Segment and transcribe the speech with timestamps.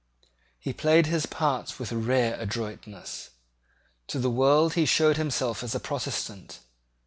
[0.57, 3.29] He played his part with rare adroitness.
[4.07, 6.57] To the world he showed himself as a Protestant.